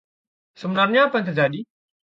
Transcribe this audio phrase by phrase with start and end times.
[0.61, 1.59] Sebenarnya apa yang terjadi?